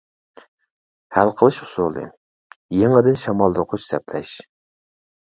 [1.17, 2.05] ھەل قىلىش ئۇسۇلى:
[2.77, 4.33] يېڭىدىن شامالدۇرغۇچ سەپلەش.